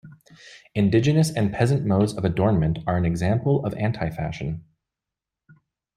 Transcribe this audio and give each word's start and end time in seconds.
Indigenous 0.73 1.29
and 1.29 1.53
peasant 1.53 1.85
modes 1.85 2.13
of 2.17 2.25
adornment 2.25 2.79
are 2.87 2.97
an 2.97 3.05
example 3.05 3.63
of 3.63 3.75
anti-fashion. 3.75 4.63